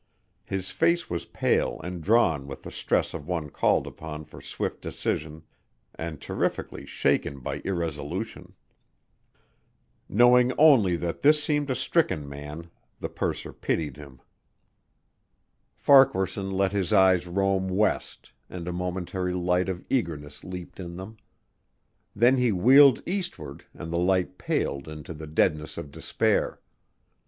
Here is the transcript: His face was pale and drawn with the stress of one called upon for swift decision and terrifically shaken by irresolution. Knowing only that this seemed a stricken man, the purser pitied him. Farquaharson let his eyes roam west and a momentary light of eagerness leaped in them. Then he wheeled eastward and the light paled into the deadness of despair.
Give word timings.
His 0.45 0.71
face 0.71 1.11
was 1.11 1.25
pale 1.29 1.79
and 1.83 2.01
drawn 2.01 2.47
with 2.47 2.63
the 2.63 2.71
stress 2.71 3.13
of 3.13 3.27
one 3.27 3.51
called 3.51 3.85
upon 3.85 4.25
for 4.25 4.41
swift 4.41 4.81
decision 4.81 5.43
and 5.93 6.19
terrifically 6.19 6.87
shaken 6.87 7.39
by 7.39 7.61
irresolution. 7.63 8.55
Knowing 10.09 10.53
only 10.57 10.95
that 10.95 11.21
this 11.21 11.43
seemed 11.43 11.69
a 11.69 11.75
stricken 11.75 12.27
man, 12.27 12.71
the 12.99 13.09
purser 13.09 13.53
pitied 13.53 13.95
him. 13.95 14.19
Farquaharson 15.75 16.49
let 16.49 16.71
his 16.71 16.91
eyes 16.91 17.27
roam 17.27 17.69
west 17.69 18.31
and 18.49 18.67
a 18.67 18.73
momentary 18.73 19.33
light 19.33 19.69
of 19.69 19.85
eagerness 19.87 20.43
leaped 20.43 20.79
in 20.79 20.95
them. 20.95 21.17
Then 22.15 22.37
he 22.37 22.51
wheeled 22.51 23.03
eastward 23.05 23.65
and 23.75 23.93
the 23.93 23.99
light 23.99 24.39
paled 24.39 24.87
into 24.87 25.13
the 25.13 25.27
deadness 25.27 25.77
of 25.77 25.91
despair. 25.91 26.59